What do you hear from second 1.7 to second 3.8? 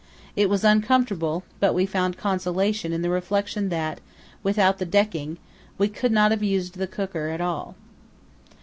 we found consolation in the reflection